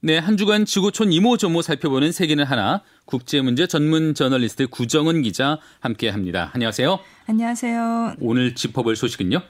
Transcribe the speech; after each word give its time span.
네, 0.00 0.16
한 0.16 0.36
주간 0.36 0.64
지구촌 0.64 1.12
이모저모 1.12 1.60
살펴보는 1.60 2.12
세계는 2.12 2.44
하나 2.44 2.82
국제문제 3.04 3.66
전문 3.66 4.14
저널리스트 4.14 4.68
구정은 4.68 5.22
기자 5.22 5.58
함께합니다. 5.80 6.52
안녕하세요. 6.54 7.00
안녕하세요. 7.26 8.14
오늘 8.20 8.54
짚어볼 8.54 8.94
소식은요? 8.94 9.40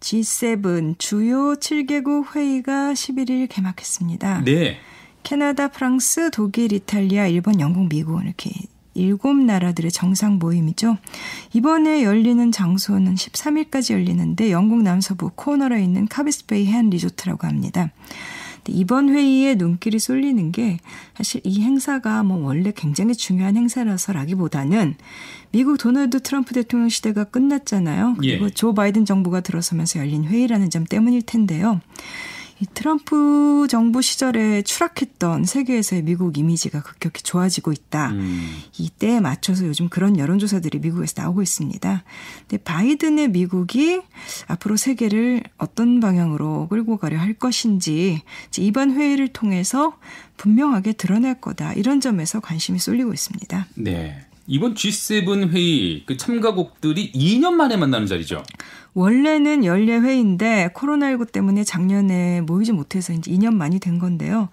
G7 0.00 0.98
주요 0.98 1.54
7개국 1.54 2.36
회의가 2.36 2.92
11일 2.92 3.48
개막했습니다. 3.48 4.42
네. 4.44 4.80
캐나다, 5.22 5.68
프랑스, 5.68 6.30
독일, 6.30 6.74
이탈리아, 6.74 7.26
일본, 7.26 7.58
영국, 7.58 7.88
미국 7.88 8.22
이렇게 8.22 8.50
일곱 8.92 9.34
나라들의 9.34 9.90
정상 9.92 10.34
모임이죠. 10.34 10.98
이번에 11.54 12.02
열리는 12.02 12.52
장소는 12.52 13.14
13일까지 13.14 13.94
열리는데 13.94 14.52
영국 14.52 14.82
남서부 14.82 15.30
코너에 15.34 15.82
있는 15.82 16.06
카비스베이 16.06 16.66
해안 16.66 16.90
리조트라고 16.90 17.46
합니다. 17.46 17.92
이번 18.68 19.08
회의에 19.08 19.54
눈길이 19.54 19.98
쏠리는 19.98 20.52
게 20.52 20.78
사실 21.16 21.40
이 21.44 21.62
행사가 21.62 22.22
뭐 22.22 22.44
원래 22.44 22.72
굉장히 22.74 23.14
중요한 23.14 23.56
행사라서라기보다는 23.56 24.94
미국 25.50 25.78
도널드 25.78 26.22
트럼프 26.22 26.54
대통령 26.54 26.88
시대가 26.88 27.24
끝났잖아요. 27.24 28.16
그리고 28.18 28.46
예. 28.46 28.50
조 28.50 28.74
바이든 28.74 29.04
정부가 29.04 29.40
들어서면서 29.40 29.98
열린 29.98 30.24
회의라는 30.24 30.70
점 30.70 30.84
때문일 30.84 31.22
텐데요. 31.22 31.80
이 32.62 32.66
트럼프 32.74 33.66
정부 33.68 34.02
시절에 34.02 34.62
추락했던 34.62 35.44
세계에서의 35.44 36.02
미국 36.02 36.38
이미지가 36.38 36.80
급격히 36.82 37.24
좋아지고 37.24 37.72
있다. 37.72 38.10
음. 38.12 38.56
이때에 38.78 39.18
맞춰서 39.18 39.66
요즘 39.66 39.88
그런 39.88 40.16
여론조사들이 40.16 40.78
미국에서 40.78 41.22
나오고 41.22 41.42
있습니다. 41.42 42.04
근데 42.42 42.62
바이든의 42.62 43.30
미국이 43.30 44.00
앞으로 44.46 44.76
세계를 44.76 45.42
어떤 45.58 45.98
방향으로 45.98 46.68
끌고 46.68 46.98
가려 46.98 47.18
할 47.18 47.34
것인지 47.34 48.22
이번 48.56 48.92
회의를 48.92 49.26
통해서 49.28 49.98
분명하게 50.36 50.92
드러낼 50.92 51.40
거다. 51.40 51.72
이런 51.72 52.00
점에서 52.00 52.38
관심이 52.38 52.78
쏠리고 52.78 53.12
있습니다. 53.12 53.66
네. 53.74 54.24
이번 54.46 54.74
G7 54.74 55.50
회의 55.50 56.04
그 56.04 56.16
참가국들이 56.16 57.12
2년 57.12 57.54
만에 57.54 57.76
만나는 57.76 58.06
자리죠. 58.06 58.42
원래는 58.94 59.64
연례 59.64 59.98
회의인데 59.98 60.70
코로나19 60.74 61.32
때문에 61.32 61.64
작년에 61.64 62.42
모이지 62.42 62.72
못해서 62.72 63.12
이제 63.12 63.30
2년 63.30 63.54
만이 63.54 63.80
된 63.80 63.98
건데요. 63.98 64.48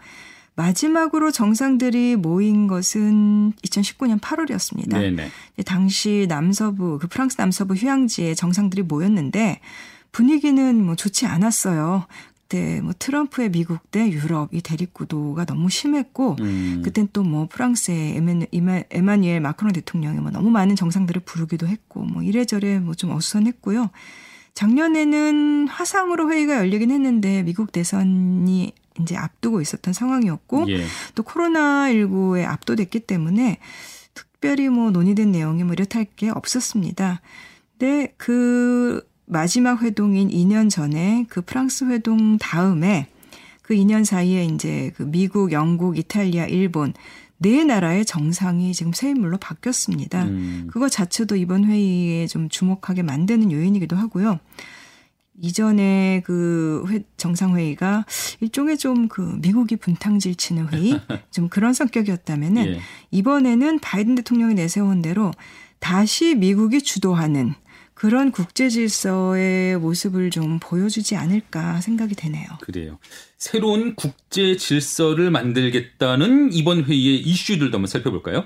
마지막으로 0.56 1.32
정상들이 1.32 2.18
모인 2.18 2.68
것은 2.68 3.54
2019년 3.64 4.20
8월이었습니다. 4.20 4.90
네네. 4.90 5.30
당시 5.66 6.26
남서부 6.28 7.00
그 7.00 7.08
프랑스 7.08 7.36
남서부 7.40 7.76
휴양지에 7.76 8.34
정상들이 8.36 8.84
모였는데 8.84 9.62
분위기는 10.12 10.86
뭐 10.86 10.96
좋지 10.96 11.26
않았어요. 11.28 12.06
그때 12.50 12.82
뭐 12.82 12.94
트럼프의 12.98 13.52
미국 13.52 13.90
대 13.92 14.10
유럽 14.10 14.50
이 14.54 14.62
대립 14.62 14.94
구도가 14.94 15.46
너무 15.46 15.70
심했고 15.70 16.36
음. 16.42 16.82
그땐 16.84 17.08
또 17.14 17.24
뭐 17.24 17.48
프랑스의 17.48 18.18
에만, 18.18 18.84
에마니엘 18.90 19.40
마크롱 19.40 19.72
대통령이 19.72 20.20
뭐 20.20 20.32
너무 20.32 20.50
많은 20.50 20.76
정상들을 20.76 21.22
부르기도 21.22 21.68
했고 21.68 22.02
뭐 22.04 22.24
이래저래 22.24 22.80
뭐 22.80 22.96
좀 22.96 23.12
어수선했고요. 23.12 23.92
작년에는 24.54 25.68
화상으로 25.68 26.32
회의가 26.32 26.58
열리긴 26.58 26.92
했는데 26.92 27.44
미국 27.44 27.72
대선이 27.72 28.74
이제 29.02 29.16
앞두고 29.16 29.62
있었던 29.62 29.94
상황이었고 29.94 30.70
예. 30.70 30.84
또 31.16 31.24
코로나 31.24 31.90
19에 31.90 32.46
압도됐기 32.46 33.02
때문에 33.02 33.60
특별히 34.14 34.68
뭐 34.70 34.92
논의된 34.92 35.32
내용이 35.32 35.64
뭐 35.64 35.74
이렇다 35.74 36.00
할 36.00 36.06
게 36.16 36.30
없었습니다. 36.30 37.22
근데 37.78 38.14
그 38.18 39.08
마지막 39.26 39.82
회동인 39.82 40.30
2년 40.30 40.70
전에 40.70 41.26
그 41.30 41.42
프랑스 41.42 41.86
회동 41.86 42.38
다음에 42.38 43.08
그 43.62 43.76
2년 43.76 44.04
사이에 44.04 44.44
이제 44.46 44.92
그 44.98 45.04
미국, 45.04 45.52
영국, 45.52 45.98
이탈리아, 45.98 46.46
일본 46.48 46.94
네 47.40 47.64
나라의 47.64 48.06
정상이 48.06 48.74
지금 48.74 48.94
새 48.94 49.10
인물로 49.10 49.38
바뀌었습니다. 49.38 50.26
음. 50.26 50.68
그거 50.72 50.90
자체도 50.90 51.36
이번 51.38 51.66
회의에 51.66 52.28
좀 52.28 52.50
주목하게 52.50 53.02
만드는 53.04 53.52
요인이기도 53.52 53.96
하고요. 53.96 54.40
이전에 55.42 56.22
그 56.26 56.84
회, 56.90 57.02
정상회의가 57.16 58.06
일종의 58.42 58.78
좀 58.78 59.08
그 59.08 59.22
미국이 59.42 59.78
분탕질 59.78 60.36
치는 60.36 60.68
회의? 60.70 61.00
좀 61.32 61.48
그런 61.48 61.74
성격이었다면은 61.74 62.66
예. 62.68 62.80
이번에는 63.12 63.80
바이든 63.80 64.16
대통령이 64.16 64.54
내세운 64.54 65.02
대로 65.02 65.32
다시 65.80 66.36
미국이 66.36 66.82
주도하는 66.82 67.54
그런 68.00 68.32
국제 68.32 68.70
질서의 68.70 69.78
모습을 69.78 70.30
좀 70.30 70.58
보여주지 70.62 71.18
않을까 71.18 71.82
생각이 71.82 72.16
되네요. 72.16 72.48
그래요. 72.62 72.98
새로운 73.38 73.94
국제 73.96 74.56
질서를 74.56 75.32
만들겠다는 75.32 76.54
이번 76.54 76.86
회의의 76.86 77.20
이슈들도 77.20 77.76
한번 77.76 77.88
살펴볼까요? 77.88 78.46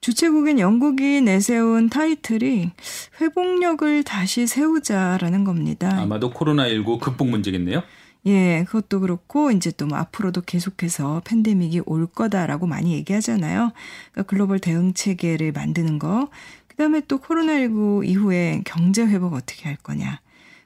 주최국인 0.00 0.58
영국이 0.58 1.20
내세운 1.20 1.88
타이틀이 1.88 2.72
회복력을 3.20 4.02
다시 4.02 4.48
세우자라는 4.48 5.44
겁니다. 5.44 5.96
아마도 5.96 6.32
코로나19 6.32 6.98
극복 6.98 7.28
문제겠네요. 7.28 7.84
예, 8.26 8.64
그것도 8.66 8.98
그렇고 9.00 9.52
이제 9.52 9.70
또 9.70 9.86
뭐 9.86 9.98
앞으로도 9.98 10.40
계속해서 10.40 11.22
팬데믹이 11.24 11.82
올 11.86 12.06
거다라고 12.06 12.66
많이 12.66 12.92
얘기하잖아요. 12.94 13.70
그러니까 14.12 14.22
글로벌 14.28 14.58
대응 14.58 14.94
체계를 14.94 15.52
만드는 15.52 16.00
거, 16.00 16.28
그다음에 16.78 17.02
또 17.08 17.18
코로나19 17.18 18.06
이후에 18.06 18.62
경제 18.64 19.04
회복 19.04 19.34
어떻게 19.34 19.64
할 19.64 19.76
거냐. 19.76 20.20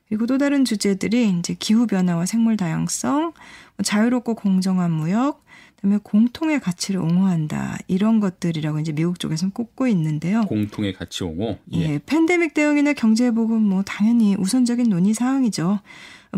그리고 0.09 0.27
또 0.27 0.37
다른 0.37 0.67
주제들이 0.67 1.31
이제 1.39 1.57
기후 1.59 1.87
변화와 1.87 2.27
생물 2.27 2.59
다양성, 2.59 3.23
뭐 3.23 3.83
자유롭고 3.83 4.35
공정한 4.35 4.91
무역, 4.91 5.43
그다음에 5.77 5.99
공통의 6.03 6.61
가치를 6.61 7.01
옹호한다 7.01 7.79
이런 7.89 8.21
것들이라고 8.21 8.81
이제 8.81 8.93
미국 8.93 9.19
쪽에서는 9.19 9.53
꼽고 9.53 9.87
있는데요. 9.87 10.43
공통의 10.43 10.93
가치 10.93 11.25
옹호. 11.25 11.59
예. 11.73 11.81
예, 11.81 12.01
팬데믹 12.05 12.53
대응이나 12.53 12.93
경제 12.93 13.25
회복은 13.25 13.63
뭐 13.63 13.83
당연히 13.83 14.35
우선적인 14.35 14.91
논의 14.91 15.15
사항이죠. 15.15 15.81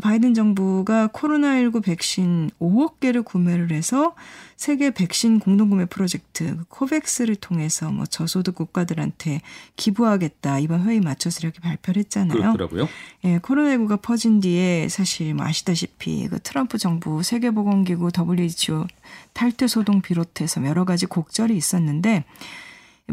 바이든 0.00 0.34
정부가 0.34 1.08
코로나19 1.08 1.84
백신 1.84 2.50
5억 2.60 2.98
개를 2.98 3.22
구매를 3.22 3.70
해서 3.70 4.14
세계 4.56 4.90
백신 4.90 5.38
공동구매 5.38 5.86
프로젝트 5.86 6.56
그 6.56 6.64
코백스를 6.68 7.36
통해서 7.36 7.90
뭐 7.90 8.04
저소득 8.04 8.56
국가들한테 8.56 9.40
기부하겠다 9.76 10.58
이번 10.58 10.82
회의 10.82 11.00
맞춰서 11.00 11.40
이렇게 11.42 11.60
발표를 11.60 12.00
했잖아요. 12.00 12.38
그렇더라고요. 12.38 12.88
예, 13.24 13.38
코로나19가 13.38 14.02
퍼진 14.02 14.40
뒤에 14.40 14.88
사실 14.88 15.32
뭐 15.34 15.46
아시다시피 15.46 16.26
그 16.28 16.40
트럼프 16.40 16.76
정부 16.78 17.22
세계보건기구 17.22 18.10
WHO 18.16 18.86
탈퇴 19.32 19.68
소동 19.68 20.02
비롯해서 20.02 20.64
여러 20.66 20.84
가지 20.84 21.06
곡절이 21.06 21.56
있었는데 21.56 22.24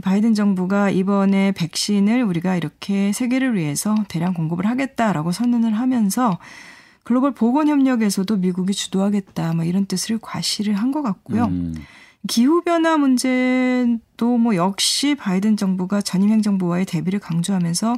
바이든 0.01 0.33
정부가 0.35 0.89
이번에 0.89 1.51
백신을 1.51 2.23
우리가 2.23 2.55
이렇게 2.55 3.11
세계를 3.11 3.55
위해서 3.55 3.95
대량 4.07 4.33
공급을 4.33 4.65
하겠다라고 4.65 5.31
선언을 5.31 5.73
하면서 5.73 6.39
글로벌 7.03 7.33
보건 7.33 7.67
협력에서도 7.67 8.37
미국이 8.37 8.73
주도하겠다 8.73 9.53
뭐 9.53 9.65
이런 9.65 9.85
뜻을 9.85 10.19
과시를 10.21 10.75
한 10.75 10.91
것 10.91 11.01
같고요. 11.01 11.45
음. 11.45 11.75
기후 12.27 12.61
변화 12.61 12.97
문제도 12.97 14.37
뭐 14.37 14.55
역시 14.55 15.15
바이든 15.15 15.57
정부가 15.57 16.01
전임 16.01 16.29
행정부와의 16.29 16.85
대비를 16.85 17.19
강조하면서 17.19 17.95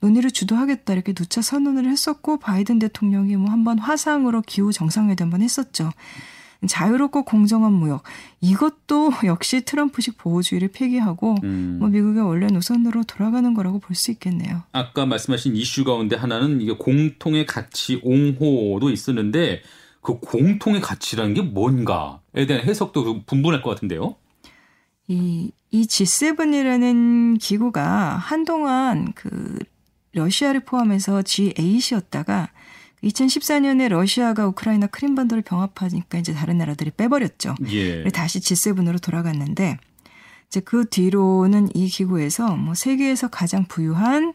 논의를 0.00 0.30
주도하겠다 0.30 0.92
이렇게 0.94 1.12
누차 1.12 1.42
선언을 1.42 1.86
했었고 1.86 2.38
바이든 2.38 2.78
대통령이 2.78 3.36
뭐 3.36 3.50
한번 3.50 3.78
화상으로 3.78 4.42
기후 4.42 4.72
정상회담 4.72 5.26
한번 5.26 5.42
했었죠. 5.42 5.90
자유롭고 6.66 7.24
공정한 7.24 7.72
무역 7.72 8.02
이것도 8.40 9.12
역시 9.26 9.64
트럼프식 9.64 10.18
보호주의를 10.18 10.68
폐기하고 10.68 11.36
음. 11.44 11.76
뭐 11.80 11.88
미국의 11.88 12.22
원래 12.22 12.46
노선으로 12.46 13.04
돌아가는 13.04 13.52
거라고 13.52 13.78
볼 13.80 13.96
수 13.96 14.10
있겠네요. 14.10 14.62
아까 14.72 15.06
말씀하신 15.06 15.56
이슈 15.56 15.82
가운데 15.84 16.16
하나는 16.16 16.60
이게 16.60 16.72
공통의 16.72 17.46
가치 17.46 18.00
옹호도 18.04 18.90
있었는데 18.90 19.62
그 20.02 20.20
공통의 20.20 20.80
가치라는 20.80 21.34
게 21.34 21.42
뭔가에 21.42 22.46
대한 22.46 22.62
해석도 22.62 23.24
분분할 23.24 23.62
것 23.62 23.70
같은데요. 23.70 24.16
이, 25.08 25.50
이 25.70 25.82
G7이라는 25.82 27.38
기구가 27.40 28.16
한동안 28.16 29.12
그 29.14 29.58
러시아를 30.12 30.60
포함해서 30.60 31.20
G8이었다가 31.20 32.48
2014년에 33.06 33.88
러시아가 33.88 34.46
우크라이나 34.48 34.86
크림반도를 34.88 35.42
병합하니까 35.42 36.18
이제 36.18 36.32
다른 36.32 36.58
나라들이 36.58 36.90
빼버렸죠. 36.90 37.54
예. 37.70 38.04
다시 38.10 38.40
G7으로 38.40 39.00
돌아갔는데 39.00 39.78
이제 40.48 40.60
그 40.60 40.88
뒤로는 40.88 41.70
이 41.74 41.88
기구에서 41.88 42.56
뭐 42.56 42.74
세계에서 42.74 43.28
가장 43.28 43.64
부유한 43.66 44.34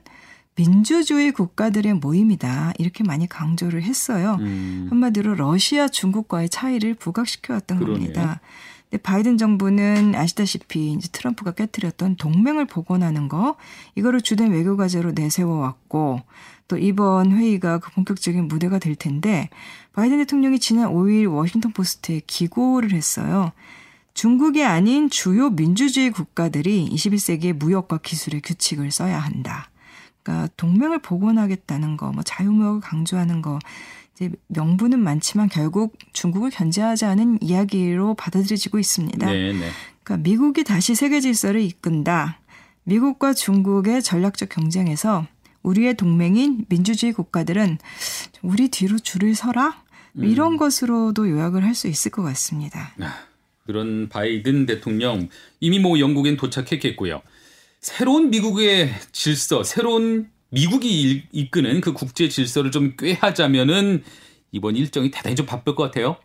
민주주의 0.55 1.31
국가들의 1.31 1.93
모임이다. 1.95 2.73
이렇게 2.77 3.03
많이 3.03 3.27
강조를 3.27 3.83
했어요. 3.83 4.37
음. 4.41 4.87
한마디로 4.89 5.35
러시아, 5.35 5.87
중국과의 5.87 6.49
차이를 6.49 6.93
부각시켜왔던 6.95 7.79
그러네요. 7.79 7.99
겁니다. 7.99 8.41
근데 8.91 9.01
바이든 9.01 9.37
정부는 9.37 10.15
아시다시피 10.15 10.91
이제 10.91 11.07
트럼프가 11.11 11.51
깨뜨렸던 11.51 12.17
동맹을 12.17 12.65
복원하는 12.65 13.29
거 13.29 13.55
이거를 13.95 14.21
주된 14.21 14.51
외교 14.51 14.75
과제로 14.75 15.13
내세워 15.13 15.59
왔고 15.59 16.21
또 16.67 16.77
이번 16.77 17.31
회의가 17.31 17.79
그 17.79 17.89
본격적인 17.91 18.49
무대가 18.49 18.79
될 18.79 18.95
텐데 18.95 19.49
바이든 19.93 20.17
대통령이 20.19 20.59
지난 20.59 20.91
5일 20.91 21.33
워싱턴 21.33 21.71
포스트에 21.71 22.21
기고를 22.27 22.91
했어요. 22.91 23.53
중국이 24.13 24.63
아닌 24.65 25.09
주요 25.09 25.49
민주주의 25.49 26.11
국가들이 26.11 26.89
21세기의 26.91 27.53
무역과 27.53 27.99
기술의 27.99 28.41
규칙을 28.41 28.91
써야 28.91 29.19
한다. 29.19 29.69
그러니까 30.23 30.49
동맹을 30.57 30.99
복원하겠다는 30.99 31.97
거, 31.97 32.11
뭐 32.11 32.23
자유무역을 32.23 32.81
강조하는 32.81 33.41
거, 33.41 33.59
이제 34.15 34.29
명분은 34.47 34.99
많지만 34.99 35.49
결국 35.49 35.97
중국을 36.13 36.49
견제하자는 36.51 37.39
이야기로 37.41 38.13
받아들여지고 38.15 38.79
있습니다. 38.79 39.25
네, 39.25 39.53
네. 39.53 39.69
그러니까 40.03 40.23
미국이 40.29 40.63
다시 40.63 40.95
세계 40.95 41.19
질서를 41.21 41.61
이끈다. 41.61 42.39
미국과 42.83 43.33
중국의 43.33 44.01
전략적 44.01 44.49
경쟁에서 44.49 45.25
우리의 45.63 45.95
동맹인 45.95 46.65
민주주의 46.69 47.13
국가들은 47.13 47.77
우리 48.41 48.69
뒤로 48.69 48.97
줄을 48.97 49.35
서라? 49.35 49.81
이런 50.15 50.53
음. 50.53 50.57
것으로도 50.57 51.29
요약을 51.29 51.63
할 51.63 51.73
수 51.73 51.87
있을 51.87 52.11
것 52.11 52.21
같습니다. 52.23 52.93
아, 52.99 53.15
그런 53.65 54.09
바이든 54.09 54.65
대통령 54.65 55.29
이미 55.59 55.79
뭐 55.79 55.99
영국엔 55.99 56.35
도착했겠고요. 56.35 57.21
새로운 57.81 58.29
미국의 58.29 58.93
질서, 59.11 59.63
새로운 59.63 60.29
미국이 60.49 61.23
이끄는 61.31 61.81
그 61.81 61.93
국제 61.93 62.29
질서를 62.29 62.69
좀 62.69 62.93
꾀하자면은 62.95 64.03
이번 64.51 64.75
일정이 64.75 65.09
대단히 65.09 65.35
좀 65.35 65.47
바쁠 65.47 65.73
것 65.75 65.83
같아요. 65.83 66.17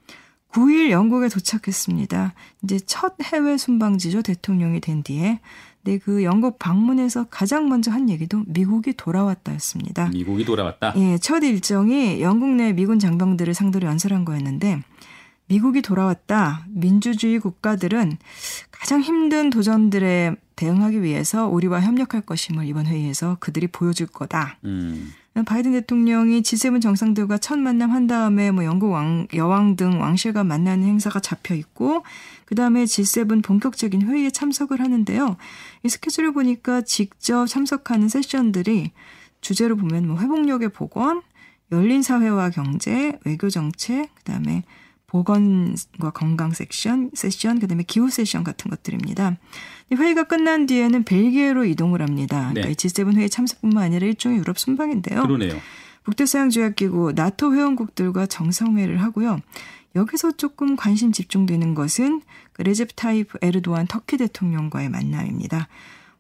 9일 0.53 0.91
영국에 0.91 1.29
도착했습니다. 1.29 2.35
이제 2.63 2.79
첫 2.85 3.15
해외 3.23 3.57
순방지죠. 3.57 4.23
대통령이 4.23 4.81
된 4.81 5.03
뒤에. 5.03 5.41
네, 5.83 5.99
그 5.99 6.25
영국 6.25 6.59
방문에서 6.59 7.27
가장 7.31 7.69
먼저 7.69 7.91
한 7.91 8.11
얘기도 8.11 8.43
미국이 8.47 8.93
돌아왔다였습니다. 8.93 10.09
미국이 10.09 10.45
돌아왔다. 10.45 10.95
예, 10.97 11.17
첫 11.19 11.43
일정이 11.43 12.21
영국 12.21 12.51
내 12.51 12.73
미군 12.73 12.99
장병들을 12.99 13.55
상대로 13.55 13.89
연설한 13.89 14.25
거였는데 14.25 14.83
미국이 15.47 15.81
돌아왔다. 15.81 16.67
민주주의 16.69 17.39
국가들은 17.39 18.19
가장 18.73 19.01
힘든 19.01 19.49
도전들에 19.49 20.35
대응하기 20.57 21.03
위해서 21.03 21.47
우리와 21.47 21.81
협력할 21.83 22.23
것임을 22.23 22.67
이번 22.67 22.87
회의에서 22.87 23.37
그들이 23.41 23.67
보여줄 23.69 24.07
거다. 24.09 24.59
음. 24.65 25.13
바이든 25.45 25.73
대통령이 25.73 26.41
G7 26.41 26.81
정상들과 26.81 27.37
첫 27.39 27.59
만남 27.59 27.91
한 27.91 28.07
다음에 28.07 28.51
뭐 28.51 28.65
영국 28.65 28.91
왕, 28.93 29.27
여왕 29.35 29.77
등 29.77 30.01
왕실과 30.01 30.45
만나는 30.45 30.87
행사가 30.87 31.21
잡혀 31.21 31.55
있고 31.55 32.05
그 32.47 32.55
다음에 32.55 32.85
G7 32.85 33.45
본격적인 33.45 34.09
회의에 34.09 34.31
참석을 34.31 34.81
하는데요. 34.81 35.37
이 35.83 35.89
스케줄을 35.91 36.33
보니까 36.33 36.81
직접 36.81 37.47
참석하는 37.47 38.09
세션들이 38.09 38.93
주제로 39.43 39.77
보면 39.77 40.09
뭐 40.09 40.19
회복력의 40.19 40.71
복원, 40.71 41.21
열린 41.71 42.01
사회와 42.01 42.51
경제, 42.51 43.19
외교 43.25 43.51
정책, 43.51 44.09
그 44.15 44.23
다음에 44.25 44.63
보건과 45.07 46.11
건강 46.11 46.53
섹션, 46.53 47.11
세션, 47.15 47.61
그 47.61 47.69
다음에 47.69 47.83
기후 47.83 48.11
세션 48.11 48.43
같은 48.43 48.71
것들입니다. 48.71 49.37
회의가 49.95 50.25
끝난 50.25 50.67
뒤에는 50.67 51.05
벨기에로 51.05 51.65
이동을 51.65 52.03
합니다. 52.03 52.51
그러니까 52.51 52.69
네. 52.69 52.75
G7 52.75 53.17
회의 53.17 53.31
참석뿐만 53.31 53.85
아니라 53.85 54.07
일종의 54.07 54.39
유럽 54.39 54.59
순방인데요. 54.59 55.23
그러네요. 55.23 55.61
북대서양조약기구 56.05 57.13
나토 57.15 57.55
회원국들과 57.55 58.27
정상회의를 58.27 59.03
하고요. 59.03 59.41
여기서 59.97 60.33
조금 60.33 60.77
관심 60.77 61.11
집중되는 61.11 61.75
것은 61.75 62.23
레제프 62.59 62.95
타이프 62.95 63.39
에르도안 63.41 63.87
터키 63.87 64.17
대통령과의 64.17 64.89
만남입니다. 64.89 65.69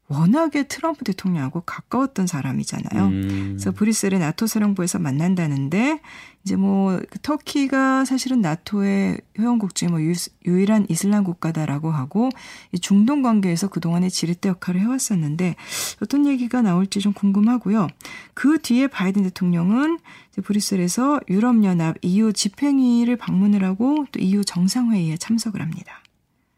워낙에 0.08 0.64
트럼프 0.68 1.04
대통령하고 1.04 1.62
가까웠던 1.62 2.26
사람이잖아요. 2.26 3.06
음. 3.06 3.56
그래서 3.56 3.72
브뤼셀의 3.72 4.20
나토 4.20 4.46
사령부에서 4.46 5.00
만난다는데 5.00 6.00
이제 6.44 6.54
뭐그 6.54 7.18
터키가 7.22 8.04
사실은 8.04 8.40
나토의 8.40 9.20
회원국 9.36 9.74
중에 9.74 9.88
뭐 9.88 10.00
유, 10.00 10.14
일한 10.44 10.86
이슬람 10.88 11.24
국가다라고 11.24 11.90
하고 11.90 12.28
이 12.70 12.78
중동 12.78 13.22
관계에서 13.22 13.68
그동안의 13.68 14.12
지렛대 14.12 14.48
역할을 14.50 14.80
해왔었는데 14.80 15.56
어떤 16.00 16.26
얘기가 16.26 16.62
나올지 16.62 17.00
좀 17.00 17.12
궁금하고요. 17.12 17.88
그 18.34 18.60
뒤에 18.60 18.86
바이든 18.86 19.24
대통령은 19.24 19.98
이제 20.30 20.40
브뤼셀에서 20.40 21.20
유럽연합 21.28 21.96
EU 22.02 22.32
집행위를 22.32 23.16
방문을 23.16 23.64
하고 23.64 24.06
또 24.12 24.20
EU 24.20 24.44
정상회의에 24.44 25.16
참석을 25.16 25.60
합니다. 25.60 26.00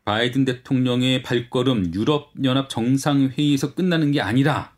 바이든 0.09 0.47
대통령의 0.47 1.23
발걸음 1.23 1.93
유럽연합 1.93 2.71
정상회의에서 2.71 3.75
끝나는 3.75 4.11
게 4.11 4.23
아니라 4.23 4.73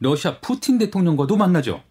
러시아 0.00 0.40
푸틴 0.40 0.78
대통령과도 0.78 1.36
만나죠. 1.36 1.84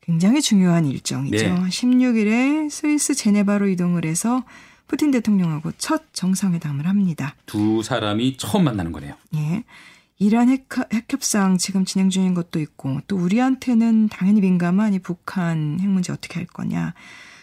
굉장히 0.00 0.42
중요한 0.42 0.84
일정이죠. 0.84 1.36
네. 1.36 1.54
16일에 1.54 2.68
스위스 2.70 3.14
제네바로 3.14 3.68
이동을 3.68 4.04
해서 4.04 4.42
푸틴 4.88 5.12
대통령하고 5.12 5.70
첫 5.78 6.12
정상회담을 6.12 6.88
합니다. 6.88 7.36
두 7.46 7.84
사람이 7.84 8.36
처음 8.36 8.64
만나는 8.64 8.90
거네요. 8.90 9.14
예. 9.36 9.62
이란 10.18 10.48
핵, 10.48 10.66
핵협상 10.92 11.56
지금 11.56 11.84
진행 11.84 12.10
중인 12.10 12.34
것도 12.34 12.58
있고 12.58 12.98
또 13.06 13.16
우리한테는 13.16 14.08
당연히 14.08 14.40
민감한 14.40 14.92
이 14.92 14.98
북한 14.98 15.78
핵 15.78 15.88
문제 15.88 16.12
어떻게 16.12 16.40
할 16.40 16.46
거냐. 16.46 16.94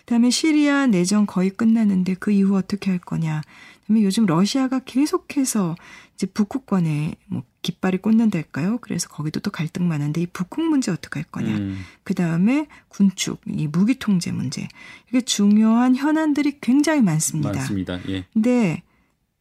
그다음에 0.10 0.32
시리아 0.32 0.88
내전 0.88 1.28
거의 1.28 1.52
끝났는데 1.52 2.16
그 2.16 2.32
이후 2.32 2.58
어떻게 2.58 2.90
할 2.90 3.00
거냐. 3.00 3.44
그다음에 3.82 4.04
요즘 4.04 4.26
러시아가 4.26 4.80
계속해서 4.80 5.76
이제 6.16 6.26
북극권에 6.26 7.14
뭐 7.28 7.44
깃발이 7.62 8.00
꽂는달까요? 8.00 8.80
그래서 8.80 9.08
거기도 9.08 9.40
또 9.40 9.52
갈등 9.52 9.88
많은데 9.88 10.22
이 10.22 10.26
북극 10.26 10.68
문제 10.68 10.90
어떻게 10.92 11.20
할 11.20 11.26
거냐. 11.26 11.56
음. 11.56 11.84
그 12.04 12.16
다음에 12.16 12.66
군축, 12.88 13.40
이 13.46 13.68
무기 13.68 14.00
통제 14.00 14.32
문제. 14.32 14.68
이게 15.10 15.22
중요한 15.22 15.96
현안들이 15.96 16.58
굉장히 16.60 17.04
많습니다. 17.04 17.52
많습니다. 17.52 18.00
예. 18.10 18.26
근데 18.34 18.82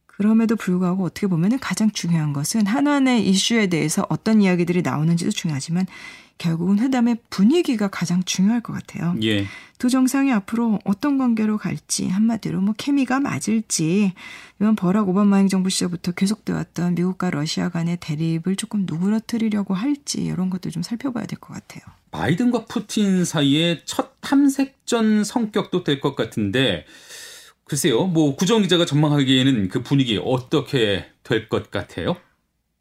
그럼에도 0.05 0.55
불구하고 0.55 1.03
어떻게 1.03 1.25
보면은 1.25 1.57
가장 1.57 1.89
중요한 1.89 2.31
것은 2.31 2.67
한안의 2.67 3.27
이슈에 3.27 3.67
대해서 3.67 4.05
어떤 4.09 4.43
이야기들이 4.43 4.83
나오는지도 4.83 5.31
중요하지만 5.31 5.87
결국은 6.39 6.79
회담의 6.79 7.17
분위기가 7.29 7.87
가장 7.89 8.23
중요할 8.23 8.61
것 8.61 8.73
같아요. 8.73 9.15
예. 9.21 9.45
두 9.77 9.89
정상이 9.89 10.31
앞으로 10.33 10.79
어떤 10.83 11.17
관계로 11.17 11.57
갈지 11.57 12.07
한마디로 12.07 12.59
뭐 12.61 12.73
케미가 12.77 13.19
맞을지 13.19 14.13
이번 14.59 14.75
버락 14.75 15.07
오바마 15.09 15.37
행정부 15.37 15.69
시절부터 15.69 16.13
계속돼 16.13 16.53
왔던 16.53 16.95
미국과 16.95 17.29
러시아 17.29 17.69
간의 17.69 17.97
대립을 18.01 18.55
조금 18.55 18.85
누그러뜨리려고 18.87 19.73
할지 19.75 20.23
이런 20.23 20.49
것도 20.49 20.71
좀 20.71 20.81
살펴봐야 20.81 21.25
될 21.27 21.39
것 21.39 21.53
같아요. 21.53 21.81
바이든과 22.11 22.65
푸틴 22.65 23.23
사이의 23.25 23.81
첫 23.85 24.13
탐색전 24.21 25.23
성격도 25.23 25.83
될 25.83 26.01
것 26.01 26.15
같은데 26.15 26.85
글쎄요, 27.65 28.05
뭐 28.07 28.35
구정 28.35 28.63
기자가 28.63 28.83
전망하기에는 28.85 29.69
그 29.69 29.83
분위기 29.83 30.19
어떻게 30.23 31.05
될 31.23 31.49
것 31.49 31.69
같아요? 31.69 32.15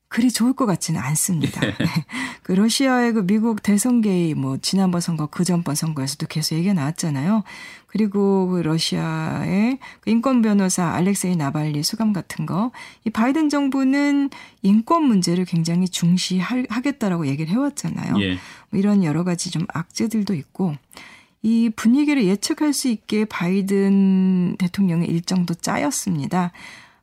그리 0.08 0.30
좋을 0.30 0.54
것 0.54 0.64
같지는 0.64 1.00
않습니다. 1.00 1.66
예. 1.66 1.74
그 2.42 2.52
러시아의 2.52 3.12
그 3.12 3.26
미국 3.26 3.62
대선 3.62 4.00
개입, 4.00 4.38
뭐 4.38 4.56
지난번 4.56 5.02
선거, 5.02 5.26
그 5.26 5.44
전번 5.44 5.74
선거에서도 5.74 6.26
계속 6.28 6.54
얘기가 6.54 6.72
나왔잖아요. 6.72 7.44
그리고 7.86 8.48
그 8.48 8.60
러시아의 8.60 9.78
그 10.00 10.10
인권 10.10 10.40
변호사 10.40 10.86
알렉세이 10.94 11.36
나발리 11.36 11.82
수감 11.82 12.14
같은 12.14 12.46
거, 12.46 12.70
이 13.04 13.10
바이든 13.10 13.50
정부는 13.50 14.30
인권 14.62 15.04
문제를 15.04 15.44
굉장히 15.44 15.88
중시하겠다라고 15.88 17.26
얘기를 17.26 17.52
해왔잖아요. 17.52 18.20
예. 18.20 18.38
뭐 18.70 18.80
이런 18.80 19.04
여러 19.04 19.24
가지 19.24 19.50
좀 19.50 19.66
악재들도 19.68 20.34
있고. 20.34 20.74
이 21.40 21.70
분위기를 21.76 22.24
예측할 22.24 22.72
수 22.72 22.88
있게 22.88 23.24
바이든 23.24 24.56
대통령의 24.58 25.08
일정도 25.08 25.54
짜였습니다. 25.54 26.50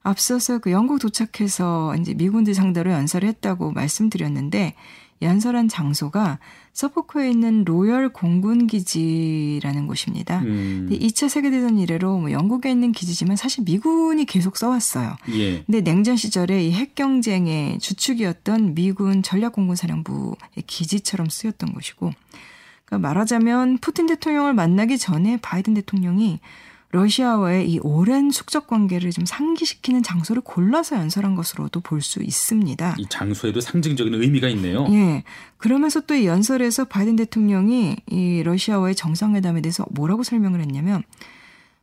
앞서서 0.06 0.60
그 0.60 0.72
영국 0.72 1.00
도착해서 1.00 1.96
이제 2.00 2.14
미군들 2.14 2.54
상대로 2.54 2.92
연설을 2.92 3.28
했다고 3.28 3.72
말씀드렸는데 3.72 4.76
연설한 5.22 5.68
장소가 5.70 6.40
서포크에 6.74 7.30
있는 7.32 7.64
로열 7.64 8.10
공군 8.10 8.68
기지라는 8.68 9.88
곳입니다. 9.88 10.42
음. 10.42 10.90
2차 10.92 11.30
세계대전 11.30 11.80
이래로 11.80 12.20
뭐 12.20 12.32
영국에 12.32 12.70
있는 12.70 12.92
기지지만 12.92 13.38
사실 13.38 13.64
미군이 13.64 14.26
계속 14.26 14.58
써왔어요. 14.58 15.16
예. 15.32 15.64
근데 15.64 15.82
냉전 15.82 16.18
시절에 16.18 16.64
이 16.66 16.74
핵 16.74 16.96
경쟁의 16.96 17.80
주축이었던 17.80 18.76
미군 18.76 19.24
전략공군사령부의 19.24 20.36
기지처럼 20.68 21.30
쓰였던 21.30 21.72
곳이고, 21.74 22.12
그러니까 22.84 23.08
말하자면 23.08 23.78
푸틴 23.78 24.06
대통령을 24.08 24.54
만나기 24.54 24.98
전에 24.98 25.38
바이든 25.38 25.74
대통령이 25.76 26.42
러시아와의 26.96 27.70
이 27.70 27.80
오랜 27.80 28.32
숙적 28.32 28.68
관계를 28.68 29.12
좀 29.12 29.26
상기시키는 29.26 30.02
장소를 30.02 30.42
골라서 30.42 30.96
연설한 30.96 31.36
것으로도 31.36 31.82
볼 31.82 32.02
수 32.02 32.24
있습니다. 32.24 32.96
이 32.98 33.06
장소에도 33.10 33.60
상징적인 33.60 34.14
의미가 34.14 34.48
있네요. 34.50 34.88
예. 34.92 35.24
그러면서 35.58 36.00
또 36.02 36.16
이 36.16 36.26
연설에서 36.26 36.86
바이든 36.86 37.18
대통령이 37.18 37.98
이 38.10 38.44
러시아와의 38.44 38.96
정상회담에 38.96 39.62
대해서 39.62 39.86
뭐라고 39.92 40.24
설명을 40.24 40.62
했냐면 40.62 41.04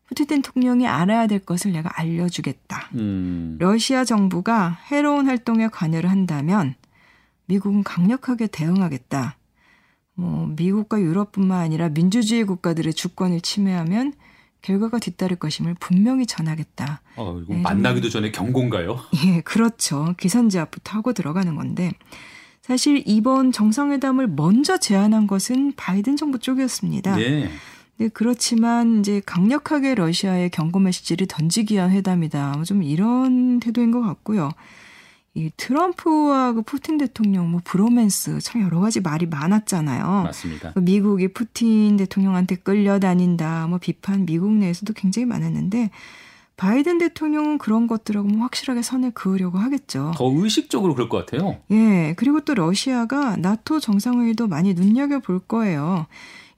푸틴 0.06 0.26
대통령이 0.26 0.86
알아야 0.86 1.26
될 1.26 1.40
것을 1.40 1.72
내가 1.72 1.90
알려주겠다. 1.94 2.90
음. 2.94 3.56
러시아 3.58 4.04
정부가 4.04 4.78
해로운 4.90 5.26
활동에 5.26 5.68
관여를 5.68 6.10
한다면 6.10 6.74
미국은 7.46 7.82
강력하게 7.82 8.46
대응하겠다. 8.46 9.36
뭐 10.14 10.46
미국과 10.56 11.00
유럽뿐만 11.00 11.60
아니라 11.60 11.88
민주주의 11.90 12.44
국가들의 12.44 12.94
주권을 12.94 13.40
침해하면 13.40 14.12
결과가 14.62 14.98
뒤따를 14.98 15.36
것임을 15.36 15.74
분명히 15.78 16.24
전하겠다. 16.24 17.02
어, 17.16 17.42
네, 17.48 17.60
만나기도 17.60 18.08
전에 18.08 18.30
경고인가요? 18.30 19.00
예, 19.26 19.40
그렇죠. 19.42 20.14
기선제압부터 20.18 20.98
하고 20.98 21.12
들어가는 21.12 21.54
건데 21.54 21.92
사실 22.62 23.02
이번 23.06 23.50
정상회담을 23.52 24.28
먼저 24.28 24.78
제안한 24.78 25.26
것은 25.26 25.74
바이든 25.76 26.16
정부 26.16 26.38
쪽이었습니다. 26.38 27.16
네. 27.16 27.50
네, 27.98 28.08
그렇지만 28.08 29.00
이제 29.00 29.20
강력하게 29.26 29.94
러시아에 29.94 30.48
경고 30.48 30.78
메시지를 30.78 31.26
던지기 31.26 31.74
위한 31.74 31.90
회담이다. 31.90 32.52
뭐좀 32.52 32.82
이런 32.82 33.60
태도인 33.60 33.90
것 33.90 34.00
같고요. 34.00 34.50
이 35.34 35.50
트럼프와 35.56 36.52
그 36.52 36.62
푸틴 36.62 36.98
대통령 36.98 37.50
뭐 37.50 37.60
브로맨스 37.64 38.40
참 38.40 38.62
여러 38.62 38.80
가지 38.80 39.00
말이 39.00 39.26
많았잖아요. 39.26 40.24
맞습니다. 40.24 40.72
그 40.74 40.80
미국이 40.80 41.28
푸틴 41.28 41.96
대통령한테 41.96 42.56
끌려다닌다. 42.56 43.66
뭐 43.68 43.78
비판 43.78 44.26
미국 44.26 44.52
내에서도 44.52 44.92
굉장히 44.92 45.24
많았는데 45.26 45.90
바이든 46.58 46.98
대통령은 46.98 47.56
그런 47.56 47.86
것들하고 47.86 48.28
뭐 48.28 48.42
확실하게 48.42 48.82
선을 48.82 49.12
그으려고 49.12 49.58
하겠죠. 49.58 50.12
더 50.14 50.30
의식적으로 50.30 50.94
그럴 50.94 51.08
것 51.08 51.24
같아요. 51.24 51.56
예. 51.70 52.14
그리고 52.18 52.40
또 52.40 52.54
러시아가 52.54 53.36
나토 53.36 53.80
정상회의도 53.80 54.48
많이 54.48 54.74
눈여겨 54.74 55.20
볼 55.20 55.38
거예요. 55.40 56.06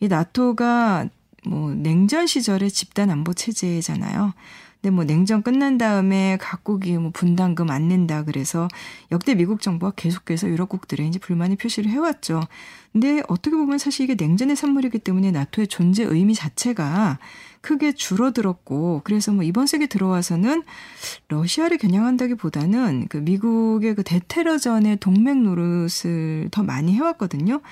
이 0.01 0.09
나토가 0.09 1.09
뭐 1.47 1.73
냉전 1.73 2.27
시절의 2.27 2.71
집단 2.71 3.11
안보 3.11 3.35
체제잖아요. 3.35 4.35
근데 4.85 4.95
뭐 4.95 5.05
냉전 5.05 5.43
끝난 5.43 5.79
다음에 5.79 6.37
각국이 6.39 6.99
뭐 6.99 7.11
분담금 7.11 7.71
안 7.71 7.89
낸다 7.89 8.25
그래서 8.25 8.69
역대 9.13 9.35
미국 9.35 9.63
정부가 9.63 9.93
계속해서 9.97 10.47
유럽국들에 10.51 11.07
이제 11.07 11.19
불만의 11.19 11.57
표시를 11.57 11.91
해왔죠. 11.91 12.43
근데 12.93 13.23
어떻게 13.29 13.57
보면 13.57 13.79
사실 13.79 14.05
이게 14.05 14.15
냉전의 14.15 14.57
산물이기 14.57 14.99
때문에 14.99 15.31
나토의 15.31 15.69
존재 15.69 16.05
의미 16.05 16.35
자체가 16.35 17.19
크게 17.63 17.93
줄어들었고 17.93 19.01
그래서 19.05 19.33
뭐 19.33 19.43
이번 19.43 19.67
세기 19.67 19.87
들어와서는 19.87 20.63
러시아를 21.29 21.79
겨냥한다기보다는 21.79 23.07
그 23.09 23.17
미국의 23.17 23.95
그 23.95 24.03
대테러전의 24.03 24.99
동맹 24.99 25.45
노릇을 25.45 26.49
더 26.51 26.63
많이 26.63 26.93
해왔거든요. 26.93 27.63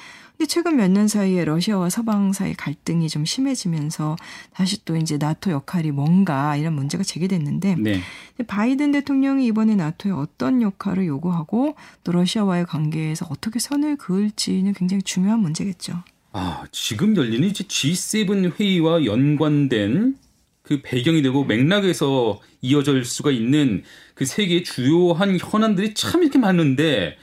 최근 0.46 0.76
몇 0.76 0.88
년 0.88 1.08
사이에 1.08 1.44
러시아와 1.44 1.88
서방 1.90 2.32
사이 2.32 2.54
갈등이 2.54 3.08
좀 3.08 3.24
심해지면서 3.24 4.16
다시 4.52 4.84
또 4.84 4.96
이제 4.96 5.16
나토 5.18 5.50
역할이 5.50 5.90
뭔가 5.90 6.56
이런 6.56 6.74
문제가 6.74 7.02
제기됐는데 7.02 7.76
네. 7.78 8.00
바이든 8.46 8.92
대통령이 8.92 9.46
이번에 9.46 9.74
나토에 9.74 10.12
어떤 10.12 10.62
역할을 10.62 11.06
요구하고 11.06 11.76
또 12.04 12.12
러시아와의 12.12 12.66
관계에서 12.66 13.26
어떻게 13.30 13.58
선을 13.58 13.96
그을지는 13.96 14.72
굉장히 14.74 15.02
중요한 15.02 15.40
문제겠죠. 15.40 16.02
아, 16.32 16.64
지금 16.72 17.16
열리는 17.16 17.46
이제 17.48 17.64
G7 17.64 18.58
회의와 18.58 19.04
연관된 19.04 20.16
그 20.62 20.80
배경이 20.82 21.22
되고 21.22 21.44
맥락에서 21.44 22.40
이어질 22.62 23.04
수가 23.04 23.30
있는 23.30 23.82
그 24.14 24.24
세계의 24.24 24.64
주요한 24.64 25.36
현안들이 25.38 25.94
참 25.94 26.22
이렇게 26.22 26.38
많은데 26.38 27.16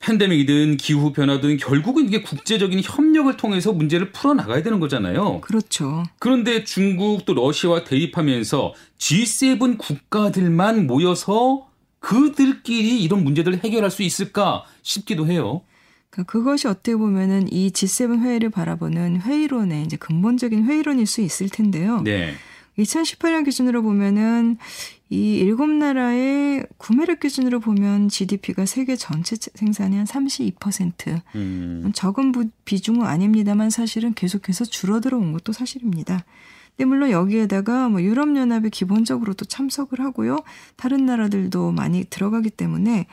팬데믹이든 0.00 0.76
기후 0.76 1.12
변화든 1.12 1.56
결국은 1.56 2.06
이게 2.06 2.22
국제적인 2.22 2.80
협력을 2.82 3.36
통해서 3.36 3.72
문제를 3.72 4.12
풀어 4.12 4.34
나가야 4.34 4.62
되는 4.62 4.80
거잖아요. 4.80 5.40
그렇죠. 5.40 6.04
그런데 6.18 6.64
중국 6.64 7.24
또 7.24 7.34
러시아와 7.34 7.84
대립하면서 7.84 8.74
G7 8.98 9.78
국가들만 9.78 10.86
모여서 10.86 11.68
그들끼리 12.00 13.02
이런 13.02 13.24
문제들을 13.24 13.64
해결할 13.64 13.90
수 13.90 14.02
있을까 14.02 14.64
싶기도 14.82 15.26
해요. 15.26 15.62
그러니까 16.10 16.32
그것이 16.32 16.68
어떻게 16.68 16.96
보면은 16.96 17.52
이 17.52 17.70
G7 17.70 18.20
회의를 18.22 18.50
바라보는 18.50 19.20
회의론의 19.22 19.82
이제 19.84 19.96
근본적인 19.96 20.64
회의론일 20.64 21.06
수 21.06 21.20
있을 21.20 21.48
텐데요. 21.48 22.00
네. 22.02 22.34
2018년 22.78 23.44
기준으로 23.44 23.82
보면은 23.82 24.56
이 25.10 25.38
일곱 25.38 25.70
나라의 25.70 26.66
구매력 26.76 27.20
기준으로 27.20 27.60
보면 27.60 28.08
GDP가 28.08 28.66
세계 28.66 28.94
전체 28.94 29.36
생산의 29.36 29.98
한 29.98 30.06
32%. 30.06 31.20
음. 31.34 31.90
적은 31.94 32.32
비중은 32.64 33.06
아닙니다만 33.06 33.70
사실은 33.70 34.12
계속해서 34.14 34.66
줄어들어 34.66 35.16
온 35.16 35.32
것도 35.32 35.52
사실입니다. 35.52 36.24
근데 36.76 36.84
물론 36.84 37.10
여기에다가 37.10 37.88
뭐 37.88 38.02
유럽연합이 38.02 38.70
기본적으로 38.70 39.34
또 39.34 39.44
참석을 39.44 40.00
하고요. 40.00 40.38
다른 40.76 41.06
나라들도 41.06 41.72
많이 41.72 42.04
들어가기 42.04 42.50
때문에 42.50 43.06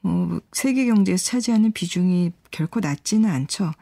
뭐 0.00 0.40
세계 0.52 0.84
경제에서 0.86 1.24
차지하는 1.24 1.72
비중이 1.72 2.32
결코 2.50 2.80
낮지는 2.80 3.30
않죠. 3.30 3.72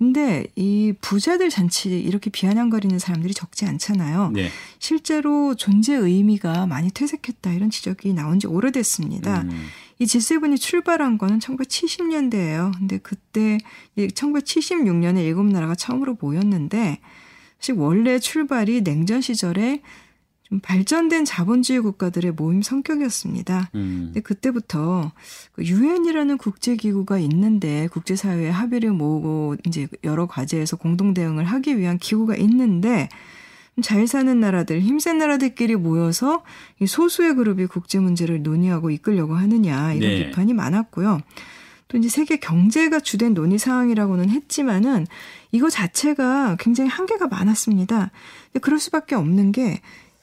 근데 0.00 0.46
이 0.56 0.94
부자들 1.02 1.50
잔치 1.50 1.90
이렇게 2.00 2.30
비아냥거리는 2.30 2.98
사람들이 2.98 3.34
적지 3.34 3.66
않잖아요. 3.66 4.30
네. 4.30 4.48
실제로 4.78 5.54
존재 5.54 5.94
의미가 5.94 6.64
많이 6.64 6.90
퇴색했다 6.90 7.52
이런 7.52 7.68
지적이 7.68 8.14
나온 8.14 8.40
지 8.40 8.46
오래됐습니다. 8.46 9.42
음. 9.42 9.66
이 9.98 10.06
G7이 10.06 10.58
출발한 10.58 11.18
거는 11.18 11.38
1970년대예요. 11.40 12.72
근데 12.78 12.96
그때 12.96 13.58
1976년에 13.98 15.22
일곱 15.22 15.44
나라가 15.44 15.74
처음으로 15.74 16.16
모였는데 16.18 16.98
사실 17.58 17.74
원래 17.74 18.18
출발이 18.18 18.80
냉전 18.80 19.20
시절에 19.20 19.82
좀 20.50 20.58
발전된 20.60 21.24
자본주의 21.24 21.80
국가들의 21.80 22.32
모임 22.32 22.60
성격이었습니다. 22.60 23.70
음. 23.76 24.02
근데 24.06 24.20
그때부터 24.20 25.12
그 25.52 25.64
유엔이라는 25.64 26.38
국제 26.38 26.74
기구가 26.74 27.18
있는데 27.18 27.88
국제 27.92 28.16
사회의 28.16 28.50
합의를 28.50 28.90
모으고 28.90 29.56
이제 29.66 29.86
여러 30.02 30.26
과제에서 30.26 30.76
공동 30.76 31.14
대응을 31.14 31.44
하기 31.44 31.78
위한 31.78 31.98
기구가 31.98 32.34
있는데 32.34 33.08
잘 33.80 34.08
사는 34.08 34.38
나라들, 34.40 34.80
힘센 34.80 35.18
나라들끼리 35.18 35.76
모여서 35.76 36.42
이 36.80 36.86
소수의 36.86 37.36
그룹이 37.36 37.66
국제 37.66 38.00
문제를 38.00 38.42
논의하고 38.42 38.90
이끌려고 38.90 39.36
하느냐 39.36 39.94
이런 39.94 40.10
네. 40.10 40.26
비판이 40.26 40.52
많았고요. 40.52 41.20
또 41.86 41.98
이제 41.98 42.08
세계 42.08 42.38
경제가 42.38 43.00
주된 43.00 43.34
논의 43.34 43.58
사항이라고는 43.58 44.30
했지만은 44.30 45.06
이거 45.52 45.70
자체가 45.70 46.56
굉장히 46.58 46.90
한계가 46.90 47.28
많았습니다. 47.28 48.10
그럴 48.60 48.80
수밖에 48.80 49.14
없는 49.14 49.52
게 49.52 49.80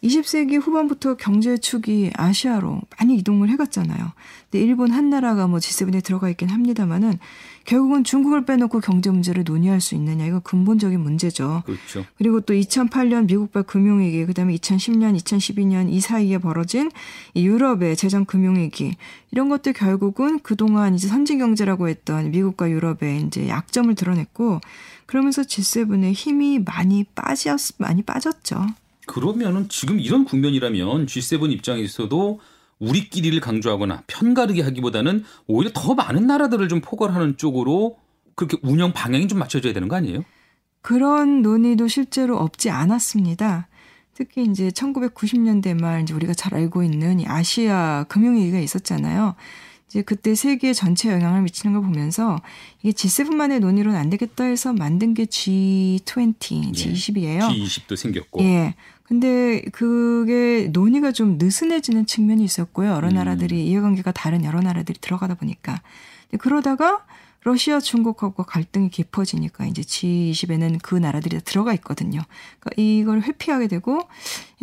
20세기 0.07 0.61
후반부터 0.61 1.15
경제 1.17 1.57
축이 1.57 2.11
아시아로 2.15 2.81
많이 2.97 3.17
이동을 3.17 3.49
해갔잖아요. 3.49 4.11
근데 4.49 4.63
일본 4.63 4.91
한 4.91 5.09
나라가 5.09 5.47
뭐 5.47 5.59
G7에 5.59 6.03
들어가 6.03 6.29
있긴 6.29 6.49
합니다만은 6.49 7.19
결국은 7.65 8.05
중국을 8.05 8.45
빼놓고 8.45 8.79
경제 8.79 9.09
문제를 9.11 9.43
논의할 9.43 9.81
수 9.81 9.93
있느냐 9.95 10.25
이거 10.25 10.39
근본적인 10.39 10.99
문제죠. 10.99 11.63
그렇죠. 11.65 12.05
그리고 12.17 12.39
또 12.39 12.53
2008년 12.53 13.27
미국발 13.27 13.63
금융위기, 13.63 14.25
그다음에 14.25 14.55
2010년, 14.55 15.17
2012년 15.17 15.91
이 15.91 15.99
사이에 15.99 16.37
벌어진 16.37 16.89
이 17.33 17.45
유럽의 17.45 17.97
재정 17.97 18.23
금융위기 18.23 18.95
이런 19.31 19.49
것들 19.49 19.73
결국은 19.73 20.39
그동안 20.39 20.95
이제 20.95 21.09
선진 21.09 21.39
경제라고 21.39 21.89
했던 21.89 22.31
미국과 22.31 22.69
유럽의 22.69 23.23
이제 23.23 23.49
약점을 23.49 23.93
드러냈고 23.95 24.61
그러면서 25.05 25.41
G7의 25.41 26.13
힘이 26.13 26.59
많이 26.59 27.03
빠졌 27.03 27.59
많이 27.77 28.01
빠졌죠. 28.01 28.65
그러면은 29.07 29.67
지금 29.69 29.99
이런 29.99 30.25
국면이라면 30.25 31.07
G7 31.07 31.51
입장에서도 31.51 32.39
우리끼리를 32.79 33.39
강조하거나 33.39 34.03
편가르기 34.05 34.61
하기보다는 34.61 35.23
오히려 35.47 35.71
더 35.73 35.95
많은 35.95 36.27
나라들을 36.27 36.67
좀 36.69 36.81
포괄하는 36.81 37.37
쪽으로 37.37 37.97
그렇게 38.35 38.57
운영 38.61 38.93
방향이 38.93 39.27
좀 39.27 39.39
맞춰져야 39.39 39.73
되는 39.73 39.87
거 39.87 39.95
아니에요? 39.95 40.23
그런 40.81 41.41
논의도 41.41 41.87
실제로 41.87 42.37
없지 42.37 42.69
않았습니다. 42.69 43.67
특히 44.13 44.43
이제 44.43 44.69
1990년대 44.69 45.79
말 45.79 46.01
이제 46.01 46.13
우리가 46.13 46.33
잘 46.33 46.53
알고 46.53 46.83
있는 46.83 47.19
이 47.19 47.25
아시아 47.27 48.05
금융위기가 48.09 48.59
있었잖아요. 48.59 49.35
이제 49.87 50.01
그때 50.01 50.35
세계 50.35 50.73
전체 50.73 51.11
영향을 51.11 51.43
미치는 51.43 51.73
걸 51.73 51.83
보면서 51.83 52.41
이게 52.81 52.91
G7만의 52.91 53.59
논의로는 53.59 53.97
안 53.97 54.09
되겠다 54.09 54.43
해서 54.43 54.73
만든 54.73 55.13
게 55.13 55.25
G20, 55.25 56.03
G20이에요. 56.73 57.41
G20도 57.41 57.95
생겼고. 57.95 58.43
예. 58.43 58.75
근데 59.07 59.61
그게 59.71 60.69
논의가 60.71 61.11
좀 61.13 61.37
느슨해지는 61.37 62.05
측면이 62.05 62.43
있었고요. 62.43 62.91
여러 62.91 63.07
음. 63.07 63.13
나라들이 63.13 63.65
이해관계가 63.67 64.11
다른 64.11 64.43
여러 64.43 64.59
나라들이 64.59 64.99
들어가다 64.99 65.35
보니까. 65.35 65.81
그러다가 66.39 67.05
러시아, 67.43 67.79
중국하고 67.79 68.43
갈등이 68.43 68.89
깊어지니까 68.89 69.67
이제 69.67 69.81
G20에는 69.81 70.79
그 70.83 70.95
나라들이 70.95 71.37
다 71.37 71.43
들어가 71.45 71.73
있거든요. 71.75 72.19
그러니까 72.59 72.69
이걸 72.75 73.21
회피하게 73.21 73.69
되고 73.69 74.01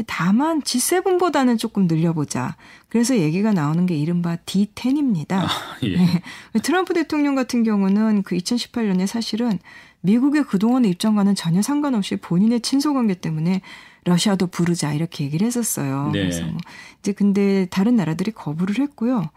다만 0.06 0.60
G7보다는 0.60 1.58
조금 1.58 1.86
늘려보자. 1.86 2.56
그래서 2.90 3.16
얘기가 3.16 3.54
나오는 3.54 3.86
게 3.86 3.96
이른바 3.96 4.36
D10입니다. 4.36 5.32
아, 5.32 5.48
예. 5.82 5.96
네. 5.96 6.22
트럼프 6.62 6.92
대통령 6.92 7.34
같은 7.34 7.62
경우는 7.62 8.22
그 8.22 8.36
2018년에 8.36 9.06
사실은 9.06 9.58
미국의 10.02 10.44
그동안의 10.44 10.90
입장과는 10.90 11.34
전혀 11.34 11.62
상관없이 11.62 12.16
본인의 12.16 12.60
친소 12.60 12.92
관계 12.92 13.14
때문에 13.14 13.62
러시아도 14.04 14.46
부르자 14.46 14.92
이렇게 14.92 15.25
얘기를 15.25 15.46
했었어요. 15.46 16.11
네. 16.12 16.20
그래서 16.20 16.44
뭐 16.44 16.58
이제 17.00 17.12
근데 17.12 17.66
다른 17.70 17.96
나라들이 17.96 18.30
거부를 18.30 18.78
했고요. 18.78 19.30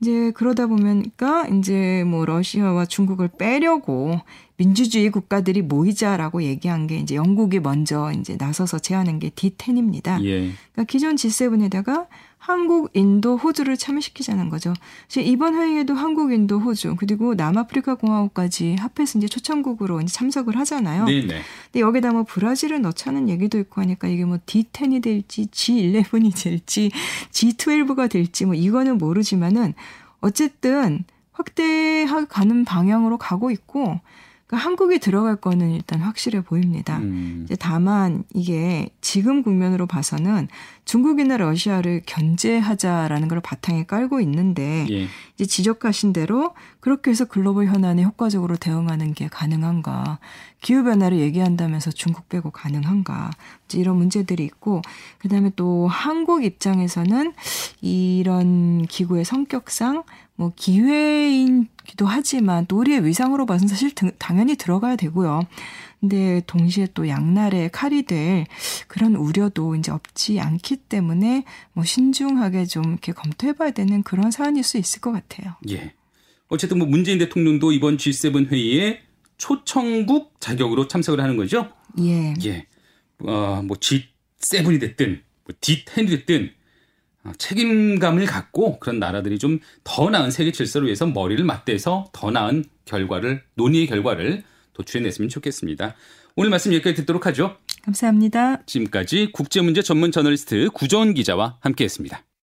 이제 0.00 0.32
그러다 0.32 0.66
보면까 0.66 1.46
이제 1.46 2.02
뭐 2.04 2.24
러시아와 2.26 2.86
중국을 2.86 3.28
빼려고 3.28 4.20
민주주의 4.56 5.08
국가들이 5.10 5.62
모이자라고 5.62 6.42
얘기한 6.42 6.88
게 6.88 6.98
이제 6.98 7.14
영국이 7.14 7.60
먼저 7.60 8.12
이제 8.12 8.36
나서서 8.36 8.80
제안한 8.80 9.20
게 9.20 9.30
D10입니다. 9.30 10.22
예. 10.24 10.50
그러니까 10.72 10.84
기존 10.88 11.14
G7에다가 11.14 12.08
한국, 12.42 12.90
인도, 12.94 13.36
호주를 13.36 13.76
참여시키자는 13.76 14.48
거죠. 14.48 14.74
이번 15.16 15.54
회의에도 15.54 15.94
한국, 15.94 16.32
인도, 16.32 16.58
호주 16.58 16.96
그리고 16.98 17.34
남아프리카 17.34 17.94
공화국까지 17.94 18.74
합해서 18.80 19.20
이제 19.20 19.28
초청국으로 19.28 20.00
이제 20.00 20.12
참석을 20.12 20.58
하잖아요. 20.58 21.04
네네. 21.04 21.40
근데 21.66 21.80
여기다 21.80 22.10
뭐 22.10 22.24
브라질을 22.24 22.82
넣자는 22.82 23.28
얘기도 23.28 23.60
있고 23.60 23.80
하니까 23.80 24.08
이게 24.08 24.24
뭐 24.24 24.38
D10이 24.44 25.00
될지 25.04 25.46
G11이 25.46 26.42
될지 26.42 26.90
G12가 27.30 28.10
될지 28.10 28.44
뭐 28.44 28.56
이거는 28.56 28.98
모르지만은 28.98 29.74
어쨌든 30.20 31.04
확대해 31.30 32.06
가는 32.28 32.64
방향으로 32.64 33.18
가고 33.18 33.52
있고 33.52 34.00
그러니까 34.52 34.68
한국이 34.68 34.98
들어갈 34.98 35.36
거는 35.36 35.70
일단 35.70 36.00
확실해 36.00 36.42
보입니다. 36.42 36.98
음. 36.98 37.40
이제 37.44 37.56
다만 37.56 38.22
이게 38.34 38.90
지금 39.00 39.42
국면으로 39.42 39.86
봐서는 39.86 40.48
중국이나 40.84 41.38
러시아를 41.38 42.02
견제하자라는 42.04 43.28
걸 43.28 43.40
바탕에 43.40 43.84
깔고 43.84 44.20
있는데 44.20 44.86
예. 44.90 45.06
이제 45.34 45.46
지적하신 45.46 46.12
대로 46.12 46.54
그렇게 46.80 47.10
해서 47.10 47.24
글로벌 47.24 47.66
현안에 47.66 48.02
효과적으로 48.04 48.56
대응하는 48.56 49.14
게 49.14 49.28
가능한가? 49.28 50.18
기후 50.60 50.84
변화를 50.84 51.18
얘기한다면서 51.18 51.90
중국 51.90 52.28
빼고 52.28 52.50
가능한가? 52.50 53.30
이제 53.64 53.78
이런 53.78 53.96
문제들이 53.96 54.44
있고 54.44 54.82
그다음에 55.18 55.50
또 55.56 55.88
한국 55.88 56.44
입장에서는 56.44 57.32
이런 57.80 58.84
기구의 58.86 59.24
성격상 59.24 60.02
뭐 60.36 60.52
기회인기도 60.56 62.06
하지만 62.06 62.66
또 62.66 62.78
우리의 62.78 63.04
위상으로 63.04 63.46
봐서는 63.46 63.68
사실 63.68 63.92
당연히 64.18 64.56
들어가야 64.56 64.96
되고요. 64.96 65.46
근데 66.00 66.42
동시에 66.48 66.88
또 66.94 67.08
양날의 67.08 67.70
칼이 67.70 68.02
될 68.02 68.46
그런 68.88 69.14
우려도 69.14 69.76
이제 69.76 69.92
없지 69.92 70.40
않기 70.40 70.76
때문에 70.88 71.44
뭐 71.74 71.84
신중하게 71.84 72.66
좀 72.66 72.84
이렇게 72.84 73.12
검토해봐야 73.12 73.70
되는 73.70 74.02
그런 74.02 74.32
사안일 74.32 74.64
수 74.64 74.78
있을 74.78 75.00
것 75.00 75.12
같아요. 75.12 75.54
예. 75.70 75.94
어쨌든 76.48 76.78
뭐 76.78 76.88
문재인 76.88 77.18
대통령도 77.18 77.70
이번 77.70 77.98
G7 77.98 78.50
회의에 78.50 79.00
초청국 79.38 80.34
자격으로 80.40 80.88
참석을 80.88 81.20
하는 81.20 81.36
거죠? 81.36 81.72
예. 82.00 82.34
예. 82.44 82.66
어, 83.20 83.62
뭐 83.64 83.76
G7이 83.76 84.80
됐든 84.80 85.22
뭐 85.44 85.54
D10이 85.60 86.08
됐든 86.08 86.46
어, 86.46 86.61
책임감을 87.38 88.26
갖고 88.26 88.78
그런 88.78 88.98
나라들이 88.98 89.38
좀 89.38 89.60
더 89.84 90.10
나은 90.10 90.30
세계 90.30 90.52
질서를 90.52 90.86
위해서 90.86 91.06
머리를 91.06 91.44
맞대서 91.44 92.10
더 92.12 92.30
나은 92.30 92.64
결과를 92.84 93.42
논의의 93.54 93.86
결과를 93.86 94.42
도출해냈으면 94.74 95.28
좋겠습니다. 95.28 95.94
오늘 96.36 96.50
말씀 96.50 96.72
여기까지 96.72 96.96
듣도록 96.96 97.26
하죠. 97.26 97.56
감사합니다. 97.84 98.62
지금까지 98.66 99.30
국제문제 99.32 99.82
전문 99.82 100.12
저널리스트 100.12 100.70
구정은 100.72 101.14
기자와 101.14 101.58
함께했습니다. 101.60 102.22